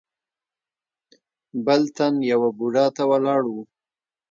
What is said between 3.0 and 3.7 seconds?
ولاړ و.